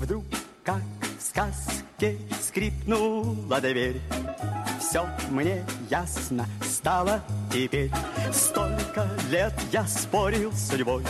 [0.00, 0.24] вдруг,
[0.64, 0.82] как
[1.18, 4.00] в сказке, скрипнула дверь.
[4.80, 7.20] Все мне ясно стало
[7.52, 7.90] теперь.
[8.32, 11.04] Столько лет я спорил с судьбой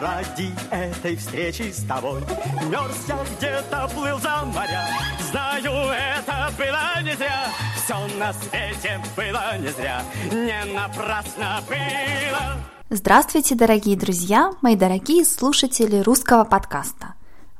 [0.00, 2.20] ради этой встречи с тобой.
[2.68, 4.86] Мерз я где-то, плыл за моря.
[5.30, 7.48] Знаю, это было не зря.
[7.82, 10.02] Все на свете было не зря.
[10.30, 12.56] Не напрасно было.
[12.90, 17.14] Здравствуйте, дорогие друзья, мои дорогие слушатели русского подкаста.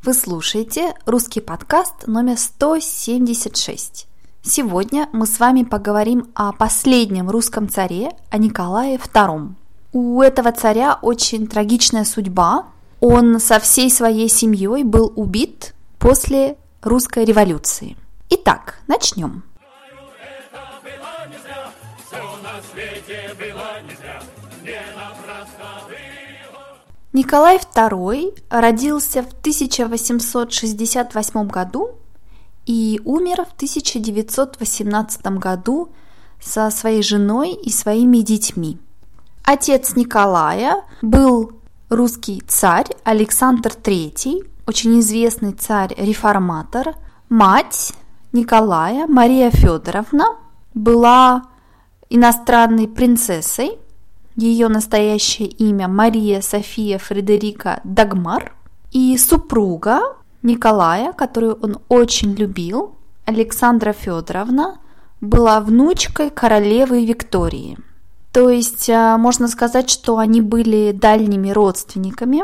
[0.04, 4.06] Вы слушаете русский подкаст номер 176.
[4.42, 9.54] Сегодня мы с вами поговорим о последнем русском царе, о Николае II.
[9.94, 12.66] У этого царя очень трагичная судьба.
[13.00, 17.96] Он со всей своей семьей был убит после русской революции.
[18.28, 19.42] Итак, начнем.
[27.14, 31.92] Николай II родился в 1868 году
[32.66, 35.90] и умер в 1918 году
[36.42, 38.78] со своей женой и своими детьми.
[39.44, 41.52] Отец Николая был
[41.88, 46.96] русский царь Александр III, очень известный царь-реформатор.
[47.28, 47.92] Мать
[48.32, 50.36] Николая, Мария Федоровна,
[50.74, 51.44] была
[52.10, 53.78] иностранной принцессой.
[54.36, 58.54] Ее настоящее имя Мария София Фредерика Дагмар.
[58.90, 60.00] И супруга
[60.42, 64.78] Николая, которую он очень любил, Александра Федоровна,
[65.20, 67.78] была внучкой королевы Виктории.
[68.32, 72.42] То есть а, можно сказать, что они были дальними родственниками.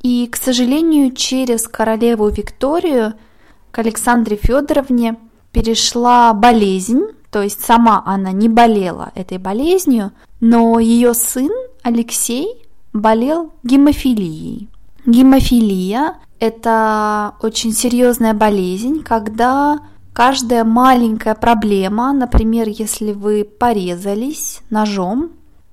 [0.00, 3.14] И, к сожалению, через королеву Викторию
[3.70, 5.16] к Александре Федоровне
[5.52, 10.12] перешла болезнь, то есть сама она не болела этой болезнью,
[10.42, 11.52] но ее сын
[11.84, 14.68] Алексей болел гемофилией.
[15.06, 19.78] Гемофилия– это очень серьезная болезнь, когда
[20.12, 25.30] каждая маленькая проблема, например, если вы порезались ножом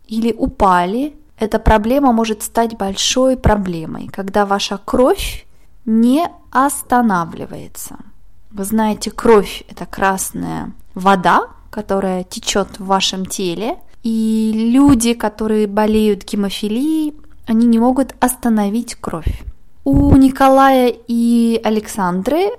[0.08, 5.48] или упали, эта проблема может стать большой проблемой, когда ваша кровь
[5.86, 7.98] не останавливается.
[8.52, 16.24] Вы знаете, кровь– это красная вода, которая течет в вашем теле, и люди, которые болеют
[16.24, 17.14] гемофилией,
[17.48, 19.44] они не могут остановить кровь.
[19.84, 22.52] У Николая и Александры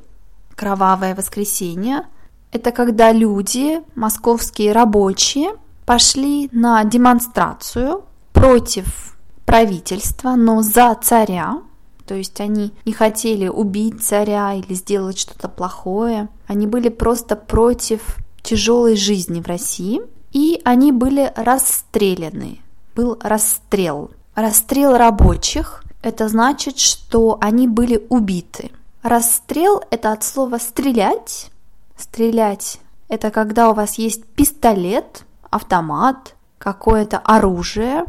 [0.57, 2.07] Кровавое воскресенье–
[2.53, 5.51] это когда люди, московские рабочие,
[5.87, 11.63] пошли на демонстрацию против правительства, но за царя,
[12.09, 16.31] то есть они не хотели убить царя или сделать что-то плохое.
[16.47, 20.01] Они были просто против тяжелой жизни в России.
[20.33, 22.61] И они были расстреляны.
[22.97, 24.11] Был расстрел.
[24.35, 28.71] Расстрел рабочих– это значит, что они были убиты.
[29.03, 31.51] Расстрел– это от слова «стрелять».
[31.99, 38.05] Стрелять– это когда у вас есть пистолет, автомат, какое-то оружие,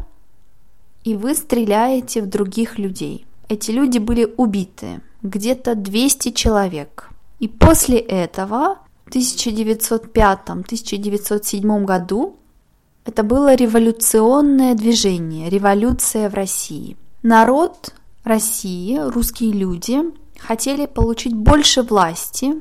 [1.04, 7.10] и вы стреляете в других людей эти люди были убиты, где-то 200 человек.
[7.40, 12.36] И после этого в 1905-1907 году
[13.04, 16.96] это было революционное движение, революция в России.
[17.24, 17.92] Народ
[18.22, 19.98] России русские люди
[20.38, 22.54] хотели получить больше власти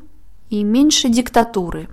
[0.49, 1.87] и меньше диктатуры.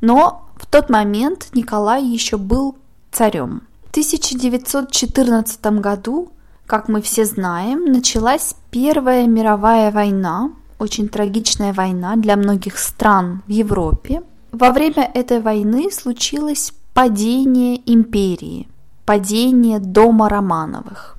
[0.00, 2.74] Но в тот момент Николай еще был
[3.12, 3.62] царем.
[3.84, 6.32] В 1914 году,
[6.66, 13.50] как мы все знаем, началась Первая мировая война, очень трагичная война для многих стран в
[13.50, 14.22] Европе.
[14.52, 18.68] Во время этой войны случилось падение империи,
[19.04, 21.16] падение дома Романовых.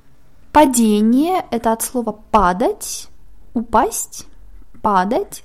[0.52, 3.08] Падение– это от слова «падать»,
[3.54, 4.26] «упасть»,
[4.80, 5.42] «падать».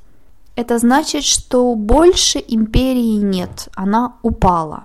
[0.56, 4.84] Это значит, что больше империи нет, она упала.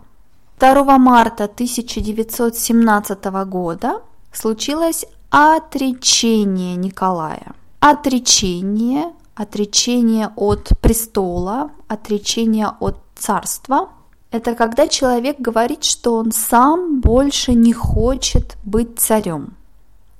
[0.58, 4.00] 2 марта 1917 года
[4.36, 7.54] случилось отречение Николая.
[7.80, 13.90] Отречение, отречение от престола, отречение от царства–
[14.36, 19.54] это когда человек говорит, что он сам больше не хочет быть царем.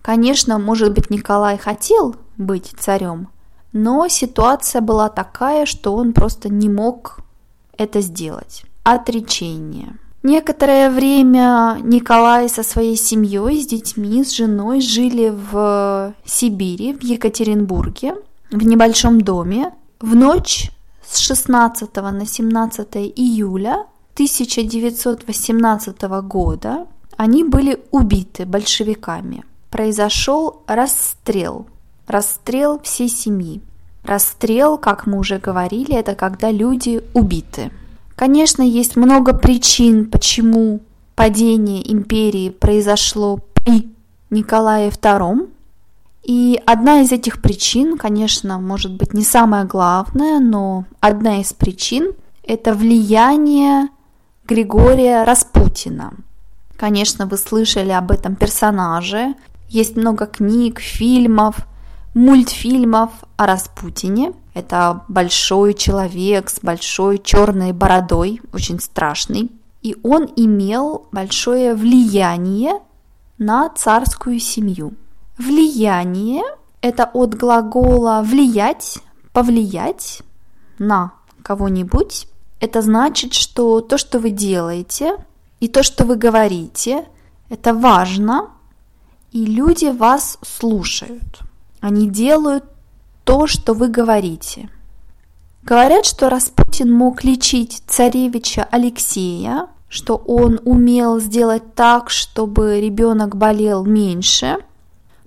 [0.00, 3.28] Конечно, может быть, Николай хотел быть царем,
[3.72, 7.18] но ситуация была такая, что он просто не мог
[7.76, 8.64] это сделать.
[8.84, 9.98] Отречение.
[10.26, 18.14] Некоторое время Николай со своей семьей, с детьми, с женой жили в Сибири, в Екатеринбурге,
[18.50, 19.72] в небольшом доме.
[20.00, 20.72] В ночь
[21.08, 26.86] с 16 на 17 июля 1918 года
[27.16, 31.66] они были убиты большевиками– произошел расстрел.
[32.06, 33.60] Расстрел всей семьи.
[34.04, 37.70] Расстрел, как мы уже говорили, это когда люди убиты.
[38.16, 40.80] Конечно, есть много причин, почему
[41.14, 43.88] падение империи произошло при
[44.30, 45.50] Николае II.
[46.24, 52.12] И одна из этих причин, конечно, может быть не самая главная, но одна из причин–
[52.42, 53.88] это влияние
[54.44, 56.14] Григория Распутина.
[56.76, 59.34] Конечно, вы слышали об этом персонаже,
[59.68, 61.66] есть много книг, фильмов,
[62.14, 64.32] мультфильмов о Распутине.
[64.56, 69.50] Это большой человек с большой черной бородой, очень страшный.
[69.82, 72.80] И он имел большое влияние
[73.36, 74.94] на царскую семью.
[75.36, 76.42] Влияние–
[76.80, 78.98] это от глагола «влиять»,
[79.32, 80.22] «повлиять»
[80.78, 81.12] на
[81.42, 82.26] кого-нибудь.
[82.58, 85.18] Это значит, что то, что вы делаете,
[85.60, 87.04] и то, что вы говорите,
[87.50, 88.52] это важно–
[89.36, 91.40] и люди вас слушают.
[91.80, 92.64] Они делают
[93.26, 94.70] то, что вы говорите.
[95.64, 103.84] Говорят, что Распутин мог лечить царевича Алексея, что он умел сделать так, чтобы ребенок болел
[103.84, 104.58] меньше.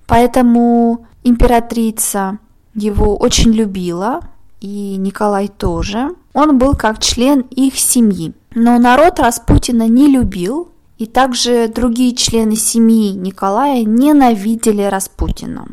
[0.07, 2.39] Поэтому императрица
[2.73, 4.21] его очень любила,
[4.61, 6.15] и Николай тоже.
[6.33, 8.33] Он был как член их семьи.
[8.55, 15.67] Но народ Распутина не любил, и также другие члены семьи Николая ненавидели Распутина.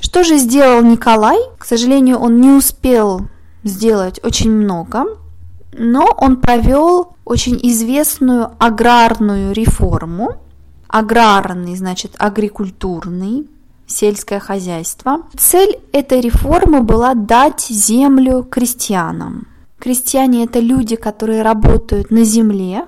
[0.00, 1.38] Что же сделал Николай?
[1.58, 3.28] К сожалению, он не успел
[3.62, 5.04] сделать очень много,
[5.72, 10.36] но он провел очень известную аграрную реформу.
[10.88, 13.48] Аграрный, значит, агрикультурный,
[13.86, 15.22] сельское хозяйство.
[15.38, 19.46] Цель этой реформы была дать землю крестьянам.
[19.78, 22.86] Крестьяне– это люди, которые работают на земле,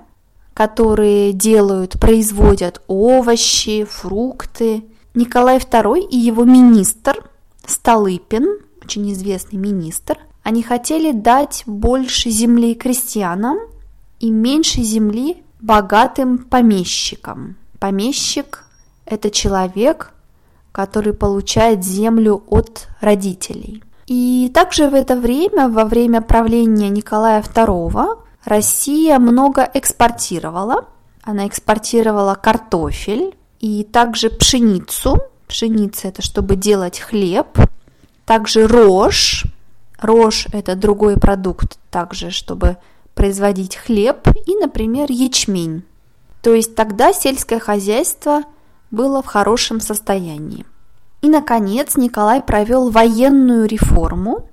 [0.53, 4.85] которые делают, производят овощи, фрукты.
[5.15, 7.31] Николай II и его министр
[7.65, 13.59] Столыпин, очень известный министр, они хотели дать больше земли крестьянам
[14.19, 17.57] и меньше земли богатым помещикам.
[17.79, 18.65] Помещик–
[19.07, 20.13] это человек,
[20.73, 23.83] который получает землю от родителей.
[24.07, 30.87] И также в это время, во время правления Николая II, Россия много экспортировала.
[31.23, 35.23] Она экспортировала картофель и также пшеницу.
[35.49, 37.47] Пшеница– это чтобы делать хлеб.
[38.27, 39.45] Также рожь.
[39.99, 42.77] Рожь– это другой продукт, также чтобы
[43.15, 44.29] производить хлеб.
[44.47, 45.85] И, например, ячмень.
[46.43, 48.43] То есть тогда сельское хозяйство
[48.91, 50.67] было в хорошем состоянии.
[51.23, 54.49] И, наконец, Николай провел военную реформу.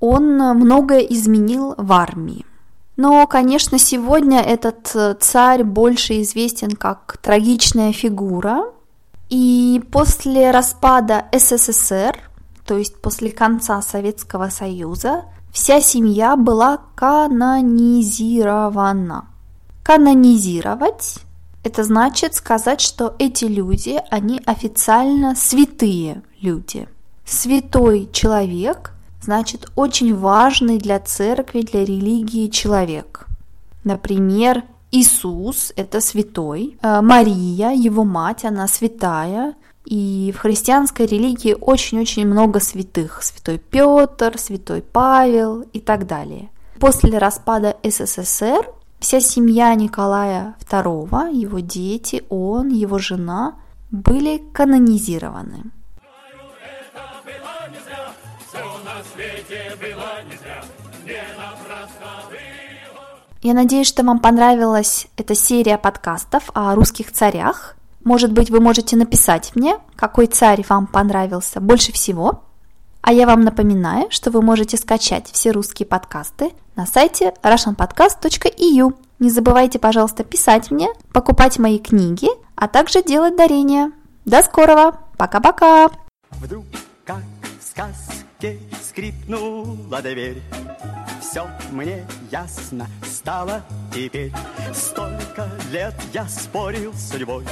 [0.00, 2.46] Он многое изменил в армии.
[2.98, 8.72] Но, конечно, сегодня этот э, царь больше известен как трагичная фигура.
[9.28, 12.18] И после распада СССР,
[12.66, 19.28] то есть после конца Советского Союза, вся семья была канонизирована.
[19.84, 21.20] Канонизировать–
[21.62, 26.88] это значит сказать, что эти люди, они официально святые люди.
[27.24, 28.90] Святой человек–
[29.20, 33.26] значит очень важный для церкви, для религии человек.
[33.84, 39.54] Например, Иисус– это святой, э, Мария, его мать, она святая,
[39.90, 43.22] И в христианской религии очень-очень много святых.
[43.22, 46.50] Святой Петр, святой Павел и так далее.
[46.78, 53.54] После распада СССР вся семья Николая II, его дети, он, его жена
[53.90, 55.70] были канонизированы.
[63.40, 67.76] Я надеюсь, что вам понравилась эта серия подкастов о русских царях.
[68.02, 72.42] Может быть, вы можете написать мне, какой царь вам понравился больше всего.
[73.00, 78.94] А я вам напоминаю, что вы можете скачать все русские подкасты на сайте russianpodcast.eu.
[79.20, 83.92] Не забывайте, пожалуйста, писать мне, покупать мои книги, а также делать дарения.
[84.24, 84.98] До скорого!
[85.16, 85.90] Пока-пока!
[86.32, 86.64] Вдруг,
[87.04, 87.22] как
[87.60, 90.42] в сказке, скрипнула дверь
[91.38, 93.62] все мне ясно стало
[93.94, 94.32] теперь.
[94.74, 97.44] Столько лет я спорил с судьбой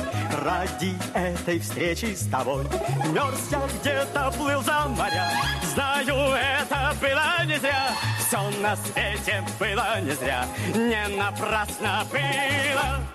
[0.42, 2.64] Ради этой встречи с тобой.
[3.12, 5.30] Мерз я где-то, плыл за моря.
[5.72, 7.90] Знаю, это было не зря.
[8.18, 10.46] Все на свете было не зря.
[10.74, 13.06] Не напрасно было